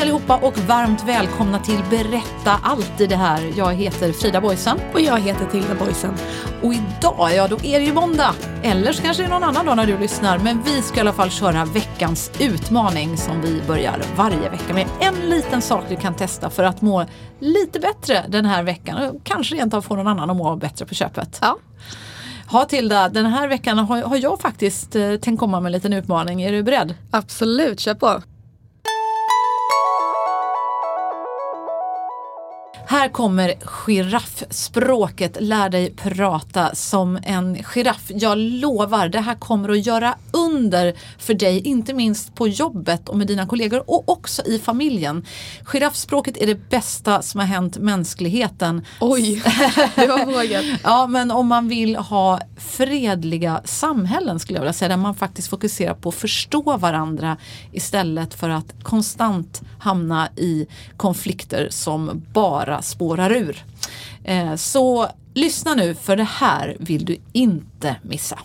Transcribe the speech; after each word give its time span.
Hej 0.00 0.10
allihopa 0.10 0.36
och 0.36 0.58
varmt 0.58 1.04
välkomna 1.04 1.58
till 1.58 1.80
Berätta 1.90 2.60
allt 2.62 3.00
i 3.00 3.06
det 3.06 3.16
här. 3.16 3.52
Jag 3.56 3.74
heter 3.74 4.12
Frida 4.12 4.40
Boysen. 4.40 4.78
Och 4.92 5.00
jag 5.00 5.20
heter 5.20 5.46
Tilda 5.46 5.74
Boysen. 5.74 6.14
Och 6.62 6.74
idag, 6.74 7.34
ja 7.34 7.48
då 7.48 7.56
är 7.56 7.80
det 7.80 7.84
ju 7.84 7.92
måndag. 7.92 8.34
Eller 8.62 8.92
så 8.92 9.02
kanske 9.02 9.22
det 9.22 9.26
är 9.26 9.30
någon 9.30 9.44
annan 9.44 9.66
dag 9.66 9.76
när 9.76 9.86
du 9.86 9.98
lyssnar. 9.98 10.38
Men 10.38 10.62
vi 10.62 10.82
ska 10.82 10.96
i 10.96 11.00
alla 11.00 11.12
fall 11.12 11.30
köra 11.30 11.64
veckans 11.64 12.32
utmaning 12.38 13.16
som 13.16 13.40
vi 13.40 13.62
börjar 13.66 14.02
varje 14.16 14.48
vecka 14.48 14.74
med. 14.74 14.86
En 15.00 15.14
liten 15.14 15.62
sak 15.62 15.84
du 15.88 15.96
kan 15.96 16.14
testa 16.14 16.50
för 16.50 16.64
att 16.64 16.82
må 16.82 17.06
lite 17.38 17.80
bättre 17.80 18.24
den 18.28 18.44
här 18.44 18.62
veckan. 18.62 19.20
Kanske 19.24 19.54
rent 19.54 19.74
av 19.74 19.82
få 19.82 19.96
någon 19.96 20.06
annan 20.06 20.30
att 20.30 20.36
må 20.36 20.56
bättre 20.56 20.86
på 20.86 20.94
köpet. 20.94 21.38
Ja. 21.40 21.58
Ha 22.50 22.64
Tilda, 22.64 23.08
den 23.08 23.26
här 23.26 23.48
veckan 23.48 23.78
har, 23.78 24.02
har 24.02 24.16
jag 24.16 24.40
faktiskt 24.40 24.96
eh, 24.96 25.16
tänkt 25.16 25.40
komma 25.40 25.60
med 25.60 25.68
en 25.68 25.72
liten 25.72 25.92
utmaning. 25.92 26.42
Är 26.42 26.52
du 26.52 26.62
beredd? 26.62 26.94
Absolut, 27.10 27.80
kör 27.80 27.94
på. 27.94 28.22
Här 32.90 33.08
kommer 33.08 33.54
giraffspråket. 33.86 35.36
Lär 35.40 35.68
dig 35.68 35.94
prata 35.96 36.74
som 36.74 37.18
en 37.22 37.62
giraff. 37.62 38.02
Jag 38.08 38.38
lovar, 38.38 39.08
det 39.08 39.20
här 39.20 39.34
kommer 39.34 39.68
att 39.68 39.86
göra 39.86 40.14
under 40.32 40.94
för 41.18 41.34
dig, 41.34 41.60
inte 41.60 41.94
minst 41.94 42.34
på 42.34 42.48
jobbet 42.48 43.08
och 43.08 43.16
med 43.16 43.26
dina 43.26 43.46
kollegor 43.46 43.90
och 43.90 44.08
också 44.08 44.42
i 44.46 44.58
familjen. 44.58 45.24
Giraffspråket 45.64 46.36
är 46.36 46.46
det 46.46 46.70
bästa 46.70 47.22
som 47.22 47.40
har 47.40 47.46
hänt 47.46 47.78
mänskligheten. 47.78 48.84
Oj, 49.00 49.42
det 49.94 50.06
var 50.06 50.26
vågat. 50.26 50.64
Ja, 50.84 51.06
men 51.06 51.30
om 51.30 51.46
man 51.46 51.68
vill 51.68 51.96
ha 51.96 52.40
fredliga 52.70 53.60
samhällen 53.64 54.38
skulle 54.40 54.56
jag 54.56 54.62
vilja 54.62 54.72
säga, 54.72 54.88
där 54.88 54.96
man 54.96 55.14
faktiskt 55.14 55.48
fokuserar 55.48 55.94
på 55.94 56.08
att 56.08 56.14
förstå 56.14 56.76
varandra 56.76 57.36
istället 57.72 58.34
för 58.34 58.50
att 58.50 58.74
konstant 58.82 59.62
hamna 59.78 60.28
i 60.36 60.66
konflikter 60.96 61.68
som 61.70 62.22
bara 62.32 62.82
spårar 62.82 63.30
ur. 63.30 63.64
Eh, 64.24 64.54
så 64.54 65.08
lyssna 65.34 65.74
nu, 65.74 65.94
för 65.94 66.16
det 66.16 66.24
här 66.24 66.76
vill 66.80 67.04
du 67.04 67.16
inte 67.32 67.96
missa. 68.02 68.38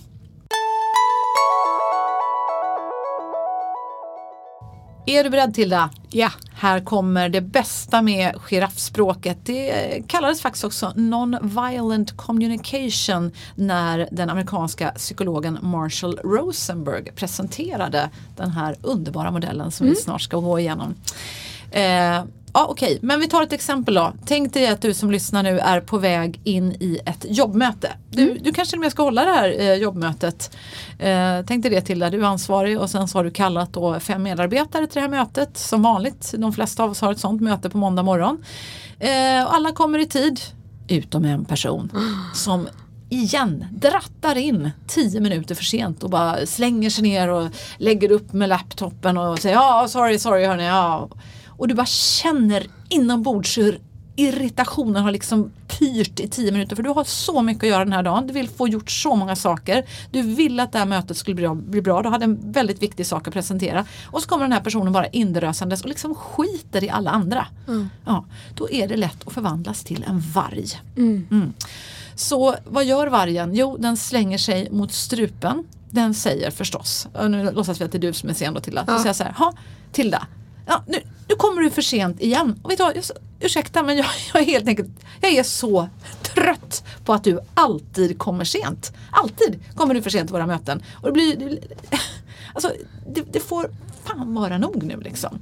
Är 5.07 5.23
du 5.23 5.29
beredd 5.29 5.53
Tilda? 5.53 5.89
Ja. 6.09 6.31
Här 6.53 6.79
kommer 6.79 7.29
det 7.29 7.41
bästa 7.41 8.01
med 8.01 8.35
giraffspråket. 8.49 9.37
Det 9.43 10.01
kallades 10.07 10.41
faktiskt 10.41 10.63
också 10.63 10.93
non-violent 10.95 12.15
communication 12.15 13.31
när 13.55 14.07
den 14.11 14.29
amerikanska 14.29 14.91
psykologen 14.95 15.57
Marshall 15.61 16.19
Rosenberg 16.23 17.11
presenterade 17.11 18.09
den 18.35 18.51
här 18.51 18.75
underbara 18.81 19.31
modellen 19.31 19.71
som 19.71 19.87
vi 19.87 19.95
snart 19.95 20.21
ska 20.21 20.37
gå 20.37 20.59
igenom. 20.59 20.95
Eh, 21.71 22.23
Ja, 22.55 22.67
Okej, 22.69 22.99
men 23.01 23.19
vi 23.19 23.27
tar 23.27 23.43
ett 23.43 23.53
exempel 23.53 23.93
då. 23.93 24.13
Tänk 24.25 24.53
dig 24.53 24.67
att 24.67 24.81
du 24.81 24.93
som 24.93 25.11
lyssnar 25.11 25.43
nu 25.43 25.59
är 25.59 25.81
på 25.81 25.97
väg 25.97 26.41
in 26.43 26.71
i 26.71 26.99
ett 27.05 27.25
jobbmöte. 27.29 27.91
Du, 28.09 28.37
du 28.37 28.53
kanske 28.53 28.71
till 28.71 28.79
och 28.79 28.81
med 28.81 28.91
ska 28.91 29.03
hålla 29.03 29.25
det 29.25 29.31
här 29.31 29.59
eh, 29.59 29.73
jobbmötet. 29.73 30.55
Eh, 30.99 31.41
tänk 31.47 31.63
dig 31.63 31.71
det 31.71 31.81
till 31.81 31.99
där 31.99 32.11
du 32.11 32.21
är 32.21 32.25
ansvarig 32.25 32.79
och 32.79 32.89
sen 32.89 33.07
så 33.07 33.17
har 33.17 33.23
du 33.23 33.31
kallat 33.31 33.73
då 33.73 33.99
fem 33.99 34.23
medarbetare 34.23 34.87
till 34.87 34.95
det 34.95 35.01
här 35.01 35.09
mötet. 35.09 35.57
Som 35.57 35.81
vanligt, 35.81 36.33
de 36.37 36.53
flesta 36.53 36.83
av 36.83 36.91
oss 36.91 37.01
har 37.01 37.11
ett 37.11 37.19
sånt 37.19 37.41
möte 37.41 37.69
på 37.69 37.77
måndag 37.77 38.03
morgon. 38.03 38.43
Eh, 38.99 39.53
alla 39.53 39.71
kommer 39.71 39.99
i 39.99 40.05
tid, 40.05 40.39
utom 40.87 41.25
en 41.25 41.45
person 41.45 41.91
som 42.33 42.67
igen 43.09 43.65
drattar 43.71 44.35
in 44.35 44.71
tio 44.87 45.19
minuter 45.19 45.55
för 45.55 45.63
sent 45.63 46.03
och 46.03 46.09
bara 46.09 46.45
slänger 46.45 46.89
sig 46.89 47.03
ner 47.03 47.29
och 47.29 47.49
lägger 47.77 48.11
upp 48.11 48.33
med 48.33 48.49
laptopen 48.49 49.17
och 49.17 49.39
säger 49.39 49.55
ja 49.55 49.87
sorry 49.89 50.19
sorry 50.19 50.45
hörni 50.45 50.65
ja. 50.65 51.09
Och 51.57 51.67
du 51.67 51.73
bara 51.75 51.85
känner 51.85 52.67
inombords 52.89 53.57
hur 53.57 53.79
irritationen 54.17 55.03
har 55.03 55.11
liksom 55.11 55.51
pyrt 55.67 56.19
i 56.19 56.27
tio 56.27 56.51
minuter 56.51 56.75
för 56.75 56.83
du 56.83 56.89
har 56.89 57.03
så 57.03 57.41
mycket 57.41 57.63
att 57.63 57.69
göra 57.69 57.83
den 57.83 57.93
här 57.93 58.03
dagen. 58.03 58.27
Du 58.27 58.33
vill 58.33 58.49
få 58.49 58.67
gjort 58.67 58.91
så 58.91 59.15
många 59.15 59.35
saker. 59.35 59.85
Du 60.11 60.21
vill 60.21 60.59
att 60.59 60.71
det 60.71 60.79
här 60.79 60.85
mötet 60.85 61.17
skulle 61.17 61.35
bli, 61.35 61.47
bli 61.49 61.81
bra. 61.81 62.01
Du 62.01 62.09
hade 62.09 62.23
en 62.23 62.51
väldigt 62.51 62.81
viktig 62.81 63.05
sak 63.05 63.27
att 63.27 63.33
presentera. 63.33 63.85
Och 64.05 64.21
så 64.21 64.27
kommer 64.29 64.43
den 64.43 64.51
här 64.51 64.59
personen 64.61 64.93
bara 64.93 65.07
indrösandes 65.07 65.81
och 65.81 65.89
liksom 65.89 66.15
skiter 66.15 66.83
i 66.83 66.89
alla 66.89 67.11
andra. 67.11 67.47
Ja, 68.05 68.25
då 68.55 68.69
är 68.69 68.87
det 68.87 68.97
lätt 68.97 69.27
att 69.27 69.33
förvandlas 69.33 69.83
till 69.83 70.05
en 70.07 70.19
varg. 70.19 70.65
Mm. 70.97 71.53
Så 72.15 72.55
vad 72.65 72.85
gör 72.85 73.07
vargen? 73.07 73.55
Jo, 73.55 73.77
den 73.79 73.97
slänger 73.97 74.37
sig 74.37 74.69
mot 74.71 74.91
strupen. 74.91 75.63
Den 75.89 76.13
säger 76.13 76.51
förstås, 76.51 77.07
nu 77.29 77.51
låtsas 77.51 77.81
vi 77.81 77.85
att 77.85 77.91
det 77.91 77.97
är 77.97 77.99
du 77.99 78.13
som 78.13 78.29
är 78.29 78.33
sen 78.33 78.53
då 78.53 78.59
Tilda. 78.59 78.85
Så 78.85 78.91
Ja. 78.91 78.97
säger 78.97 79.09
jag 79.09 79.15
så 79.15 79.23
här, 79.23 79.53
Tilda, 79.91 80.27
ja, 80.65 80.83
nu, 80.87 80.97
nu 81.27 81.35
kommer 81.35 81.61
du 81.61 81.69
för 81.69 81.81
sent 81.81 82.21
igen. 82.21 82.59
Och 82.63 82.71
vet 82.71 82.77
du 82.77 82.83
vad, 82.83 82.95
jag, 82.95 83.03
ursäkta 83.39 83.83
men 83.83 83.97
jag, 83.97 84.05
jag 84.33 84.41
är 84.41 84.45
helt 84.45 84.67
enkelt, 84.67 84.89
jag 85.21 85.31
är 85.31 85.43
så 85.43 85.89
trött 86.21 86.83
på 87.05 87.13
att 87.13 87.23
du 87.23 87.39
alltid 87.53 88.19
kommer 88.19 88.45
sent. 88.45 88.93
Alltid 89.11 89.59
kommer 89.75 89.93
du 89.93 90.01
för 90.01 90.09
sent 90.09 90.27
till 90.27 90.33
våra 90.33 90.47
möten. 90.47 90.83
Och 90.93 91.07
det 91.07 91.11
blir, 91.11 91.35
det, 91.35 91.59
alltså, 92.53 92.71
det, 93.07 93.23
det 93.31 93.39
får 93.39 93.71
fan 94.03 94.33
vara 94.33 94.57
nog 94.57 94.83
nu 94.83 94.99
liksom. 94.99 95.39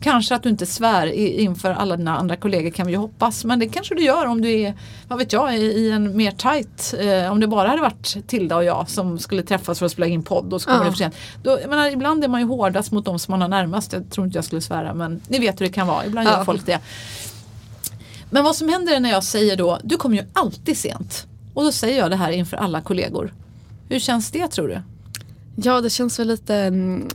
Kanske 0.00 0.34
att 0.34 0.42
du 0.42 0.48
inte 0.48 0.66
svär 0.66 1.06
inför 1.40 1.70
alla 1.70 1.96
dina 1.96 2.16
andra 2.18 2.36
kollegor 2.36 2.70
kan 2.70 2.86
vi 2.86 2.92
ju 2.92 2.98
hoppas. 2.98 3.44
Men 3.44 3.58
det 3.58 3.68
kanske 3.68 3.94
du 3.94 4.02
gör 4.02 4.26
om 4.26 4.40
du 4.40 4.50
är, 4.60 4.74
vad 5.08 5.18
vet 5.18 5.32
jag, 5.32 5.58
i, 5.58 5.90
en 5.90 6.16
mer 6.16 6.30
tight, 6.30 6.94
eh, 6.98 7.32
om 7.32 7.40
det 7.40 7.46
bara 7.46 7.68
hade 7.68 7.82
varit 7.82 8.16
Tilda 8.26 8.56
och 8.56 8.64
jag 8.64 8.88
som 8.88 9.18
skulle 9.18 9.42
träffas 9.42 9.78
för 9.78 9.86
att 9.86 9.92
spela 9.92 10.06
in 10.06 10.22
podd 10.22 10.52
och 10.52 10.60
så 10.62 10.66
kommer 10.68 10.80
Ja. 10.80 10.84
det 10.84 10.90
för 10.90 10.98
sent. 10.98 11.14
Då, 11.42 11.58
jag 11.60 11.70
menar, 11.70 11.90
ibland 11.90 12.24
är 12.24 12.28
man 12.28 12.40
ju 12.40 12.46
hårdast 12.46 12.92
mot 12.92 13.04
de 13.04 13.18
som 13.18 13.32
man 13.32 13.40
har 13.40 13.48
närmast. 13.48 13.92
Jag 13.92 14.10
tror 14.10 14.26
inte 14.26 14.38
jag 14.38 14.44
skulle 14.44 14.60
svära 14.60 14.94
men 14.94 15.20
ni 15.28 15.38
vet 15.38 15.60
hur 15.60 15.66
det 15.66 15.72
kan 15.72 15.86
vara. 15.86 16.06
Ibland 16.06 16.28
gör 16.28 16.38
Ja. 16.38 16.44
folk 16.44 16.66
det. 16.66 16.78
Men 18.30 18.44
vad 18.44 18.56
som 18.56 18.68
händer 18.68 18.94
är 18.96 19.00
när 19.00 19.10
jag 19.10 19.24
säger 19.24 19.56
då, 19.56 19.78
du 19.82 19.96
kommer 19.96 20.16
ju 20.16 20.24
alltid 20.32 20.76
sent. 20.76 21.26
Och 21.54 21.64
då 21.64 21.72
säger 21.72 21.98
jag 21.98 22.10
det 22.10 22.16
här 22.16 22.30
inför 22.32 22.56
alla 22.56 22.80
kollegor. 22.80 23.34
Hur 23.88 23.98
känns 23.98 24.30
det 24.30 24.48
tror 24.48 24.68
du? 24.68 24.80
Ja, 25.56 25.80
det 25.80 25.90
känns 25.90 26.18
väl 26.18 26.28
lite, 26.28 26.54
mm, 26.54 27.08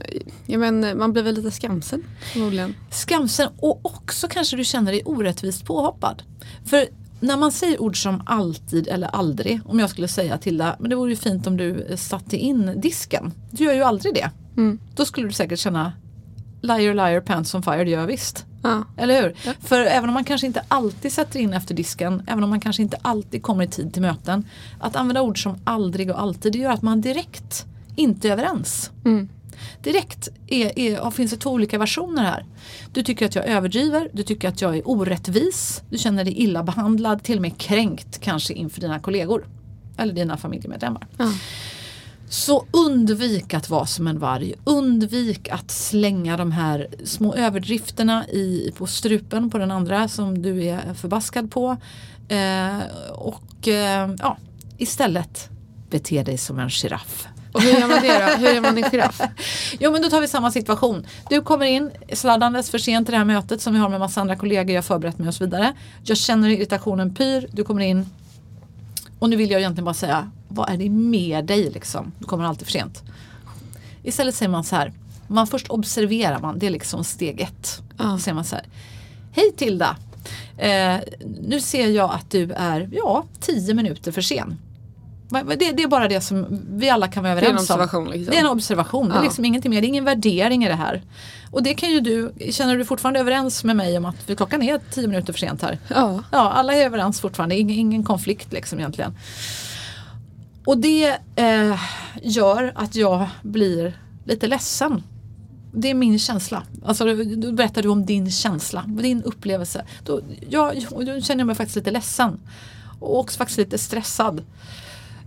ja 0.46 0.58
men 0.58 0.98
man 0.98 1.14
blir 1.14 1.24
väl 1.24 1.36
lite 1.36 1.52
skamsen 1.52 2.04
förmodligen. 2.34 2.76
Skamsen 2.92 3.50
och 3.58 3.86
också 3.86 4.28
kanske 4.28 4.58
du 4.58 4.64
känner 4.64 4.92
dig 4.92 5.02
orättvist 5.06 5.66
påhoppad. 5.66 6.24
För 6.66 6.86
när 7.20 7.38
man 7.38 7.52
säger 7.52 7.82
ord 7.82 8.04
som 8.04 8.24
alltid 8.26 8.88
eller 8.88 9.08
aldrig, 9.08 9.62
om 9.66 9.80
jag 9.80 9.90
skulle 9.90 10.08
säga 10.08 10.38
till 10.38 10.58
dig, 10.58 10.74
men 10.80 10.90
det 10.90 10.96
vore 10.96 11.10
ju 11.10 11.16
fint 11.16 11.48
om 11.48 11.58
du 11.58 11.88
satte 11.98 12.38
in 12.38 12.74
disken. 12.82 13.34
Du 13.52 13.64
gör 13.64 13.74
ju 13.74 13.84
aldrig 13.84 14.14
det. 14.14 14.30
Då 14.96 15.06
skulle 15.06 15.28
du 15.28 15.34
säkert 15.34 15.60
känna 15.60 15.94
liar 16.62 16.94
liar 16.94 17.22
pants 17.22 17.56
on 17.56 17.64
fire, 17.64 17.84
det 17.84 17.90
gör 17.90 18.00
jag 18.00 18.08
visst. 18.08 18.46
Ja. 18.64 18.84
Eller 18.98 19.22
hur? 19.22 19.36
För 19.62 19.82
även 19.82 20.10
om 20.10 20.14
man 20.14 20.24
kanske 20.24 20.48
inte 20.48 20.64
alltid 20.68 21.12
sätter 21.12 21.40
in 21.40 21.54
efter 21.54 21.76
disken, 21.76 22.24
även 22.28 22.44
om 22.44 22.50
man 22.50 22.60
kanske 22.60 22.82
inte 22.82 22.98
alltid 23.02 23.44
kommer 23.44 23.64
i 23.64 23.68
tid 23.68 23.94
till 23.94 24.02
möten. 24.02 24.48
Att 24.80 24.96
använda 24.96 25.22
ord 25.22 25.44
som 25.44 25.58
aldrig 25.64 26.12
och 26.12 26.22
alltid, 26.22 26.54
det 26.54 26.60
gör 26.60 26.72
att 26.72 26.82
man 26.82 27.02
direkt 27.02 27.66
inte 28.01 28.30
överens. 28.30 28.92
Direkt 29.83 30.30
är, 30.48 30.80
är, 30.80 31.12
finns 31.12 31.31
det 31.31 31.38
två 31.38 31.50
olika 31.50 31.77
versioner 31.77 32.24
här. 32.24 32.45
Du 32.94 33.03
tycker 33.03 33.25
att 33.25 33.36
jag 33.36 33.45
överdriver, 33.48 34.09
du 34.13 34.24
tycker 34.24 34.48
att 34.48 34.62
jag 34.62 34.77
är 34.77 34.89
orättvis, 34.89 35.83
du 35.89 35.98
känner 35.98 36.24
dig 36.24 36.33
illa 36.33 36.63
behandlad, 36.63 37.24
till 37.24 37.36
och 37.36 37.42
med 37.42 37.57
kränkt 37.57 38.19
kanske 38.21 38.53
inför 38.53 38.81
dina 38.81 39.00
kollegor. 39.00 39.45
eller 39.98 40.13
dina 40.13 40.38
familjemedlemmar. 40.38 41.07
Ja. 41.18 41.33
Så 42.30 42.65
undvik 42.71 43.53
att 43.53 43.69
vara 43.69 43.86
som 43.86 44.07
en 44.07 44.19
varg. 44.19 44.53
Undvik 44.63 45.50
att 45.50 45.71
slänga 45.71 46.38
de 46.38 46.51
här 46.51 46.88
små 47.03 47.36
överdrifterna 47.36 48.27
i, 48.27 48.71
på 48.77 48.88
strupen 48.88 49.50
på 49.50 49.57
den 49.57 49.71
andra 49.71 50.07
som 50.07 50.42
du 50.42 50.63
är 50.63 50.94
förbaskad 50.94 51.51
på. 51.51 51.77
Eh, 52.27 52.80
och 53.12 53.68
eh, 53.68 54.15
ja, 54.19 54.38
istället 54.77 55.50
bete 55.89 56.24
dig 56.24 56.38
som 56.38 56.59
en 56.59 56.69
giraff. 56.69 57.27
Och 57.51 57.62
hur 57.62 57.80
gör 57.80 57.88
man 57.88 58.01
det 58.01 58.19
då? 58.19 58.48
Hur 58.48 58.53
gör 58.53 58.62
man 58.62 58.77
en 58.77 58.92
giraff? 58.92 59.21
Jo 59.80 59.92
men 59.92 60.01
då 60.01 60.09
tar 60.09 60.21
vi 60.21 60.27
samma 60.27 60.51
situation. 60.51 61.06
Du 61.30 61.42
kommer 61.42 61.65
in 61.65 61.92
sladdandes 62.13 62.69
för 62.69 62.77
sent 62.77 63.07
till 63.07 63.12
det 63.12 63.18
här 63.18 63.25
mötet 63.25 63.62
som 63.62 63.74
vi 63.74 63.80
har 63.80 63.89
med 63.89 64.00
massa 64.00 64.21
andra 64.21 64.36
kollegor, 64.36 64.71
jag 64.71 64.77
har 64.77 64.83
förberett 64.83 65.18
mig 65.18 65.27
och 65.27 65.33
så 65.33 65.44
vidare. 65.44 65.74
Jag 66.03 66.18
känner 66.18 66.50
irritationen 66.50 67.15
pyr, 67.15 67.48
du 67.51 67.63
kommer 67.63 67.81
in 67.81 68.06
och 69.19 69.30
nu 69.30 69.36
vill 69.36 69.51
jag 69.51 69.59
egentligen 69.59 69.86
bara 69.86 69.94
säga, 69.94 70.31
vad 70.48 70.69
är 70.69 70.77
det 70.77 70.89
med 70.89 71.45
dig 71.45 71.71
liksom? 71.71 72.12
Du 72.19 72.25
kommer 72.25 72.44
alltid 72.44 72.68
för 72.68 72.71
sent. 72.71 73.03
Istället 74.03 74.36
säger 74.36 74.50
man 74.50 74.63
så 74.63 74.75
här, 74.75 74.94
man 75.27 75.48
först 75.48 75.68
observerar 75.69 76.39
man, 76.39 76.59
det 76.59 76.65
är 76.65 76.69
liksom 76.69 77.03
steg 77.03 77.42
ett. 77.42 77.81
Då 77.98 78.18
säger 78.18 78.36
man 78.36 78.45
så 78.45 78.56
här, 78.56 78.65
hej 79.31 79.51
Tilda, 79.57 79.98
eh, 80.57 80.98
nu 81.42 81.62
ser 81.62 81.88
jag 81.88 82.12
att 82.12 82.31
du 82.31 82.51
är, 82.51 82.89
ja, 82.92 83.24
tio 83.39 83.74
minuter 83.74 84.12
för 84.12 84.21
sen. 84.21 84.57
Det, 85.31 85.72
det 85.72 85.83
är 85.83 85.88
bara 85.88 86.07
det 86.07 86.22
som 86.22 86.62
vi 86.69 86.89
alla 86.89 87.07
kan 87.07 87.24
vara 87.24 87.36
Det 87.36 87.39
är 87.42 87.44
en 87.44 87.48
överens 87.50 87.69
om. 87.69 87.74
observation. 87.75 88.10
Liksom. 88.10 88.31
Det 88.31 88.38
är 88.38 88.42
en 88.42 88.48
observation, 88.50 89.07
det 89.10 89.13
är 89.13 89.18
Ja. 89.18 89.24
liksom 89.24 89.45
ingenting 89.45 89.69
mer, 89.72 89.81
det 89.81 89.86
är 89.88 89.89
ingen 89.89 90.06
värdering 90.06 90.63
i 90.66 90.68
det 90.68 90.75
här. 90.75 91.01
Och 91.51 91.63
det 91.63 91.74
kan 91.74 91.89
ju 91.92 92.00
du, 92.00 92.33
känner 92.51 92.78
du 92.78 92.86
fortfarande 92.86 93.19
överens 93.19 93.63
med 93.63 93.75
mig 93.75 93.98
om 93.98 94.06
att 94.06 94.38
klockan 94.38 94.62
är 94.62 94.80
tio 94.92 95.07
minuter 95.07 95.33
för 95.33 95.39
sent 95.39 95.62
här? 95.62 95.78
Ja. 95.88 96.24
Ja, 96.31 96.51
alla 96.51 96.74
är 96.74 96.86
överens 96.86 97.22
fortfarande, 97.22 97.56
ingen, 97.57 97.80
ingen 97.80 98.04
konflikt 98.04 98.54
liksom 98.54 98.80
egentligen. 98.80 99.16
Och 100.66 100.78
det 100.78 101.18
eh, 101.36 101.80
gör 102.24 102.72
att 102.75 102.95
jag 102.95 103.27
blir 103.42 103.94
lite 104.25 104.48
ledsen. 104.48 105.04
Det 105.74 105.89
är 105.89 105.94
min 105.94 106.19
känsla. 106.19 106.63
Alltså, 106.86 107.06
då 107.16 107.51
berättar 107.51 107.81
du 107.84 107.89
om 107.89 108.06
din 108.06 108.31
känsla, 108.31 108.84
din 108.88 109.24
upplevelse. 109.24 109.86
Då, 110.06 110.22
jag, 110.50 110.86
då 110.92 111.22
känner 111.22 111.39
jag 111.39 111.48
mig 111.48 111.56
faktiskt 111.56 111.75
lite 111.75 111.92
ledsen. 111.92 112.39
Och 113.00 113.19
också 113.19 113.38
faktiskt 113.38 113.57
lite 113.57 113.77
stressad. 113.77 114.44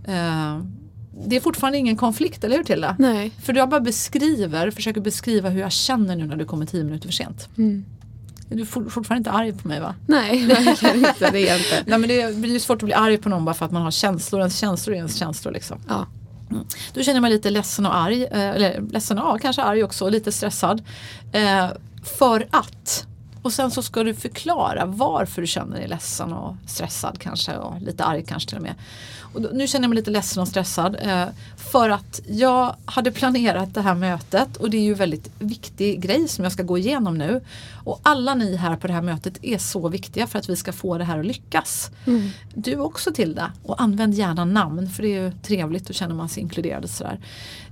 Eh, 0.04 0.60
det 1.26 1.36
är 1.36 1.40
fortfarande 1.40 1.78
ingen 1.78 1.96
konflikt, 1.96 2.44
eller 2.44 2.56
hur 2.56 2.64
Tilda? 2.64 2.96
Nej. 2.98 3.30
För 3.42 3.54
jag 3.54 3.68
bara 3.68 3.80
beskriver, 3.80 4.70
försöker 4.70 5.00
beskriva 5.00 5.48
hur 5.48 5.60
jag 5.60 5.72
känner 5.72 6.16
nu 6.16 6.26
när 6.26 6.36
du 6.36 6.44
kommer 6.44 6.66
tio 6.66 6.84
minuter 6.84 7.08
för 7.08 7.12
sent. 7.12 7.48
Mm. 7.58 7.84
Du 8.48 8.60
är 8.60 8.64
for- 8.66 8.88
fortfarande 8.88 9.18
inte 9.20 9.30
arg 9.30 9.52
på 9.52 9.68
mig 9.68 9.80
va? 9.80 9.94
Nej, 10.06 10.46
verkligen 10.64 10.96
inte. 10.96 11.30
Det 11.30 11.48
är 11.48 11.56
inte. 11.58 11.82
Nej 11.86 11.98
men 11.98 12.08
det 12.08 12.36
blir 12.36 12.52
ju 12.52 12.60
svårt 12.60 12.82
att 12.82 12.84
bli 12.86 12.94
arg 12.94 13.18
på 13.18 13.28
någon 13.28 13.44
bara 13.44 13.54
för 13.54 13.64
att 13.66 13.72
man 13.72 13.82
har 13.82 13.90
känslor. 13.90 14.40
Ens 14.40 14.58
känslor 14.58 14.94
är 14.94 14.98
ens 14.98 15.16
känslor 15.16 15.52
liksom. 15.52 15.78
Ja. 15.88 16.06
Då 16.94 17.02
känner 17.02 17.20
mig 17.20 17.30
lite 17.30 17.50
ledsen 17.50 17.86
och 17.86 17.96
arg. 17.96 18.24
eh, 18.24 18.38
Eller 18.48 18.80
ledsen, 18.90 19.16
ja 19.16 19.38
kanske 19.42 19.62
arg 19.62 19.84
också. 19.84 20.08
Lite 20.08 20.32
stressad. 20.32 20.82
Eh, 21.32 21.68
för 22.18 22.46
att. 22.50 23.06
Och 23.44 23.52
sen 23.52 23.70
så 23.70 23.82
ska 23.82 24.04
du 24.04 24.14
förklara 24.14 24.84
varför 24.84 25.40
du 25.40 25.46
känner 25.46 25.76
dig 25.76 25.88
ledsen 25.88 26.32
och 26.32 26.56
stressad 26.66 27.18
kanske. 27.18 27.56
Och 27.56 27.80
lite 27.80 28.04
arg 28.04 28.24
kanske 28.24 28.48
till 28.48 28.56
och 28.56 28.62
med. 28.62 28.74
Och 29.20 29.42
då, 29.42 29.48
nu 29.52 29.66
känner 29.66 29.84
jag 29.84 29.88
mig 29.90 29.96
lite 29.96 30.10
ledsen 30.10 30.42
och 30.42 30.48
stressad. 30.48 30.96
Eh, 31.02 31.26
för 31.56 31.90
att 31.90 32.20
jag 32.28 32.76
hade 32.84 33.10
planerat 33.10 33.74
det 33.74 33.80
här 33.80 33.94
mötet. 33.94 34.56
Och 34.56 34.70
det 34.70 34.76
är 34.76 34.82
ju 34.82 34.94
väldigt 34.94 35.30
viktig 35.38 36.00
grej 36.00 36.28
som 36.28 36.44
jag 36.44 36.52
ska 36.52 36.62
gå 36.62 36.78
igenom 36.78 37.18
nu. 37.18 37.40
Och 37.84 38.00
alla 38.02 38.34
ni 38.34 38.56
här 38.56 38.76
på 38.76 38.86
det 38.86 38.92
här 38.92 39.02
mötet 39.02 39.38
är 39.42 39.58
så 39.58 39.88
viktiga 39.88 40.26
för 40.26 40.38
att 40.38 40.48
vi 40.48 40.56
ska 40.56 40.72
få 40.72 40.98
det 40.98 41.04
här 41.04 41.18
att 41.18 41.26
lyckas. 41.26 41.90
Du 42.54 42.76
också 42.76 43.12
Tilda. 43.12 43.52
Och 43.62 43.82
använd 43.82 44.14
gärna 44.14 44.44
namn 44.44 44.90
för 44.90 45.02
det 45.02 45.16
är 45.16 45.22
ju 45.22 45.32
trevligt. 45.42 45.86
Då 45.86 45.92
känner 45.92 46.14
man 46.14 46.28
sig 46.28 46.42
inkluderad. 46.42 46.84
och 46.84 46.90
Sådär. 46.90 47.20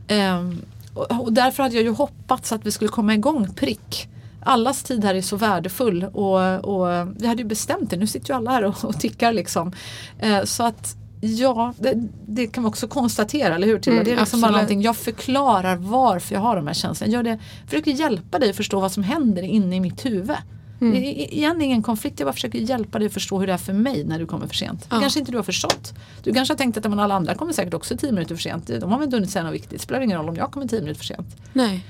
Ehm, 0.08 0.62
och, 0.94 1.20
och 1.20 1.32
därför 1.32 1.62
hade 1.62 1.74
jag 1.74 1.84
ju 1.84 1.90
hoppats 1.90 2.52
att 2.52 2.66
vi 2.66 2.70
skulle 2.70 2.88
komma 2.88 3.14
igång 3.14 3.54
prick. 3.54 4.08
Allas 4.44 4.82
tid 4.82 5.04
här 5.04 5.14
är 5.14 5.22
så 5.22 5.36
värdefull 5.36 6.04
och, 6.04 6.64
och 6.64 7.08
vi 7.16 7.26
hade 7.26 7.42
ju 7.42 7.48
bestämt 7.48 7.90
det. 7.90 7.96
Nu 7.96 8.06
sitter 8.06 8.30
ju 8.30 8.36
alla 8.36 8.50
här 8.50 8.64
och, 8.64 8.84
och 8.84 9.00
tickar 9.00 9.32
liksom. 9.32 9.72
Eh, 10.18 10.44
så 10.44 10.62
att 10.62 10.96
ja, 11.20 11.74
det, 11.78 12.08
det 12.26 12.46
kan 12.46 12.64
vi 12.64 12.70
också 12.70 12.88
konstatera, 12.88 13.54
eller 13.54 13.66
hur 13.66 13.78
Tilda? 13.78 14.00
Mm, 14.00 14.04
det 14.04 14.12
är 14.12 14.20
liksom 14.20 14.40
bara 14.40 14.52
någonting, 14.52 14.82
jag 14.82 14.96
förklarar 14.96 15.76
varför 15.76 16.34
jag 16.34 16.42
har 16.42 16.56
de 16.56 16.66
här 16.66 16.74
känslorna. 16.74 17.12
Jag 17.12 17.26
gör 17.26 17.32
det, 17.32 17.42
försöker 17.66 17.90
hjälpa 17.90 18.38
dig 18.38 18.50
att 18.50 18.56
förstå 18.56 18.80
vad 18.80 18.92
som 18.92 19.02
händer 19.02 19.42
inne 19.42 19.76
i 19.76 19.80
mitt 19.80 20.04
huvud. 20.04 20.36
Mm. 20.80 20.94
Det 20.94 20.98
är 20.98 21.34
igen 21.34 21.62
ingen 21.62 21.82
konflikt, 21.82 22.20
jag 22.20 22.26
bara 22.26 22.32
försöker 22.32 22.58
hjälpa 22.58 22.98
dig 22.98 23.06
att 23.06 23.12
förstå 23.12 23.40
hur 23.40 23.46
det 23.46 23.52
är 23.52 23.56
för 23.58 23.72
mig 23.72 24.04
när 24.04 24.18
du 24.18 24.26
kommer 24.26 24.46
för 24.46 24.54
sent. 24.54 24.80
Det 24.80 24.96
Ja. 24.96 25.00
kanske 25.00 25.18
inte 25.20 25.32
du 25.32 25.38
har 25.38 25.42
förstått. 25.44 25.94
Du 26.22 26.32
kanske 26.32 26.54
har 26.54 26.58
tänkt 26.58 26.76
att 26.76 26.84
men 26.84 26.98
alla 26.98 27.14
andra 27.14 27.34
kommer 27.34 27.52
säkert 27.52 27.74
också 27.74 27.96
tio 27.96 28.12
minuter 28.12 28.34
för 28.34 28.42
sent. 28.42 28.66
De 28.80 28.90
har 28.92 28.98
väl 28.98 29.04
inte 29.04 29.16
hunnit 29.16 29.30
säga 29.30 29.44
något 29.44 29.54
viktigt. 29.54 29.70
Det 29.70 29.78
spelar 29.78 30.00
ingen 30.00 30.18
roll 30.18 30.28
om 30.28 30.36
jag 30.36 30.50
kommer 30.50 30.68
tio 30.68 30.80
minuter 30.80 30.98
för 30.98 31.04
sent. 31.04 31.36
Nej. 31.52 31.86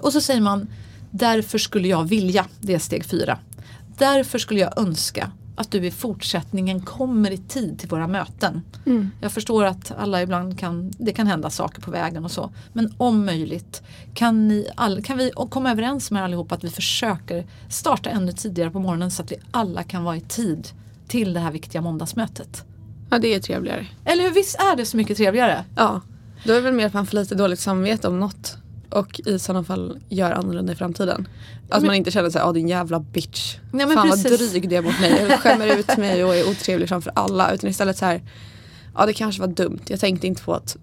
Och 0.00 0.12
så 0.12 0.20
säger 0.20 0.40
man 0.40 0.66
Därför 1.10 1.58
skulle 1.58 1.88
jag 1.88 2.04
vilja, 2.04 2.46
det 2.60 2.74
är 2.74 2.78
steg 2.78 3.04
fyra. 3.04 3.38
Därför 3.98 4.38
skulle 4.38 4.60
jag 4.60 4.78
önska 4.78 5.30
att 5.60 5.70
du 5.70 5.86
i 5.86 5.90
fortsättningen 5.90 6.82
kommer 6.82 7.30
i 7.30 7.38
tid 7.38 7.78
till 7.78 7.88
våra 7.88 8.06
möten. 8.06 8.62
Mm. 8.86 9.10
Jag 9.20 9.32
förstår 9.32 9.64
att 9.64 9.92
alla 9.98 10.22
ibland 10.22 10.58
kan, 10.58 10.92
det 10.98 11.12
kan 11.12 11.26
hända 11.26 11.50
saker 11.50 11.82
på 11.82 11.90
vägen 11.90 12.24
och 12.24 12.30
så. 12.30 12.50
Men 12.72 12.94
om 12.96 13.26
möjligt 13.26 13.82
kan, 14.14 14.48
ni 14.48 14.66
all, 14.74 15.02
kan 15.02 15.18
vi 15.18 15.30
komma 15.50 15.70
överens 15.70 16.10
med 16.10 16.24
allihop 16.24 16.52
att 16.52 16.64
vi 16.64 16.70
försöker 16.70 17.46
starta 17.68 18.10
ännu 18.10 18.32
tidigare 18.32 18.70
på 18.70 18.80
morgonen 18.80 19.10
så 19.10 19.22
att 19.22 19.32
vi 19.32 19.36
alla 19.50 19.82
kan 19.82 20.04
vara 20.04 20.16
i 20.16 20.20
tid 20.20 20.68
till 21.08 21.32
det 21.32 21.40
här 21.40 21.52
viktiga 21.52 21.80
måndagsmötet. 21.80 22.64
Ja, 23.10 23.18
det 23.18 23.34
är 23.34 23.40
trevligare. 23.40 23.86
Eller 24.04 24.24
hur, 24.24 24.30
visst 24.30 24.54
är 24.54 24.76
det 24.76 24.86
så 24.86 24.96
mycket 24.96 25.16
trevligare? 25.16 25.64
Ja. 25.76 26.00
Då 26.44 26.52
är 26.52 26.56
det 26.56 26.62
väl 26.62 26.74
mer 26.74 26.86
att 26.86 26.94
man 26.94 27.06
får 27.06 27.16
lite 27.16 27.34
dåligt 27.34 27.60
samvete 27.60 28.08
om 28.08 28.20
något. 28.20 28.56
Och 28.90 29.20
i 29.26 29.38
sådana 29.38 29.64
fall 29.64 29.98
gör 30.08 30.30
annorlunda 30.32 30.72
i 30.72 30.76
framtiden. 30.76 31.28
Att 31.68 31.80
Men- 31.82 31.86
man 31.86 31.96
inte 31.96 32.10
känner 32.10 32.30
sig, 32.30 32.40
ja 32.40 32.52
din 32.52 32.68
jävla 32.68 33.00
bitch. 33.00 33.56
Nej, 33.72 33.86
men 33.86 33.96
Fan 33.96 34.10
precis. 34.10 34.30
vad 34.30 34.38
dryg 34.50 34.68
det 34.68 34.76
är 34.76 34.82
mot 34.82 35.00
mig. 35.00 35.26
Jag 35.28 35.40
skämmer 35.40 35.78
ut 35.78 35.96
mig 35.96 36.24
och 36.24 36.34
är 36.36 36.50
otrevlig 36.50 36.88
framför 36.88 37.12
alla. 37.16 37.52
Utan 37.54 37.70
istället 37.70 37.98
så 37.98 38.04
här, 38.04 38.22
ja 38.94 39.06
det 39.06 39.12
kanske 39.12 39.40
var 39.40 39.48
dumt. 39.48 39.80
Jag 39.86 40.00
tänkte 40.00 40.26
inte 40.26 40.42
på 40.42 40.54
att 40.54 40.76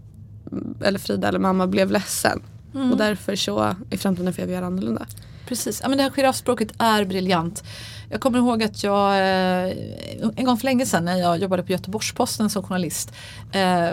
eller 0.81 1.00
Frida 1.00 1.27
eller 1.27 1.39
mamma 1.39 1.68
blev 1.68 1.92
ledsen. 1.92 2.42
Mm. 2.75 2.92
Och 2.92 2.98
därför 2.98 3.36
så 3.36 3.75
i 3.89 3.98
framtiden 3.98 4.33
får 4.33 4.44
jag 4.44 4.51
göra 4.51 4.65
annorlunda. 4.65 5.06
Precis, 5.48 5.80
ja, 5.84 5.90
men 5.90 5.98
det 5.98 6.04
här 6.04 6.12
giraffspråket 6.12 6.72
är 6.78 7.06
briljant. 7.06 7.64
Jag 8.10 8.22
kommer 8.22 8.38
ihåg 8.38 8.64
att 8.64 8.84
jag 8.84 9.12
eh, 9.12 9.78
en 10.36 10.46
gång 10.46 10.58
för 10.58 10.66
länge 10.66 10.86
sedan 10.86 11.06
när 11.06 11.18
jag 11.18 11.38
jobbade 11.38 11.64
på 11.64 11.72
Göteborgs-Posten 11.72 12.50
som 12.50 12.64
journalist. 12.64 13.12
Eh, 13.52 13.88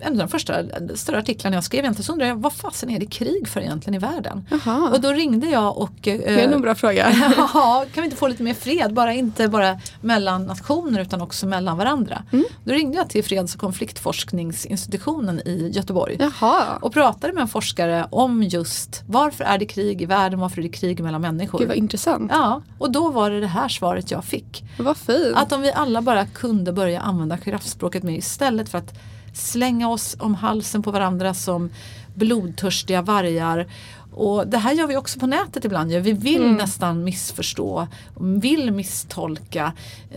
en 0.00 0.12
av 0.12 0.16
de 0.16 0.28
första 0.28 0.54
större 0.94 1.18
artiklarna 1.18 1.56
jag 1.56 1.64
skrev 1.64 1.84
egentligen 1.84 2.04
så 2.04 2.12
undrade 2.12 2.28
jag 2.28 2.36
vad 2.36 2.52
fasen 2.52 2.90
är 2.90 2.98
det 2.98 3.06
krig 3.06 3.48
för 3.48 3.60
egentligen 3.60 3.94
i 3.94 3.98
världen? 3.98 4.46
Jaha. 4.50 4.90
Och 4.90 5.00
då 5.00 5.12
ringde 5.12 5.46
jag 5.46 5.78
och 5.78 6.08
eh, 6.08 6.18
Det 6.18 6.40
är 6.40 6.46
nog 6.46 6.54
en 6.54 6.60
bra 6.60 6.74
fråga. 6.74 7.12
Ja, 7.54 7.84
kan 7.94 8.02
vi 8.02 8.06
inte 8.06 8.16
få 8.16 8.28
lite 8.28 8.42
mer 8.42 8.54
fred? 8.54 8.94
Bara 8.94 9.14
inte 9.14 9.48
bara 9.48 9.80
mellan 10.00 10.46
nationer 10.46 11.00
utan 11.00 11.20
också 11.20 11.46
mellan 11.46 11.76
varandra. 11.76 12.22
Mm. 12.32 12.44
Då 12.64 12.72
ringde 12.72 12.96
jag 12.96 13.10
till 13.10 13.24
Freds 13.24 13.54
och 13.54 13.60
konfliktforskningsinstitutionen 13.60 15.40
i 15.40 15.70
Göteborg 15.74 16.16
Jaha. 16.20 16.64
och 16.80 16.92
pratade 16.92 17.32
med 17.32 17.42
en 17.42 17.48
forskare 17.48 18.06
om 18.10 18.42
just 18.42 19.02
varför 19.06 19.44
är 19.44 19.58
det 19.58 19.66
krig 19.66 20.02
i 20.02 20.06
världen, 20.06 20.40
varför 20.40 20.58
är 20.58 20.62
det 20.62 20.68
krig 20.80 21.00
mellan 21.02 21.20
människor. 21.20 21.58
Gud 21.58 21.68
vad 21.68 21.76
intressant. 21.76 22.30
Ja, 22.34 22.62
och 22.78 22.92
då 22.92 23.10
var 23.10 23.30
det 23.30 23.40
det 23.40 23.46
här 23.46 23.68
svaret 23.68 24.10
jag 24.10 24.24
fick. 24.24 24.64
Vad 24.78 24.96
fint. 24.96 25.36
Att 25.36 25.52
om 25.52 25.60
vi 25.62 25.72
alla 25.72 26.02
bara 26.02 26.26
kunde 26.26 26.72
börja 26.72 27.00
använda 27.00 27.38
giraffspråket 27.38 28.02
mer 28.02 28.18
istället 28.18 28.68
för 28.68 28.78
att 28.78 28.94
slänga 29.34 29.88
oss 29.90 30.16
om 30.20 30.34
halsen 30.34 30.82
på 30.82 30.90
varandra 30.90 31.34
som 31.34 31.70
blodtörstiga 32.14 33.02
vargar. 33.02 33.66
Och 34.12 34.48
det 34.48 34.58
här 34.58 34.72
gör 34.72 34.86
vi 34.86 34.96
också 34.96 35.18
på 35.20 35.26
nätet 35.26 35.64
ibland. 35.64 35.92
Vi 35.92 36.12
vill 36.12 36.42
Mm. 36.42 36.54
nästan 36.56 37.04
missförstå, 37.04 37.88
vill 38.20 38.70
misstolka. 38.72 39.72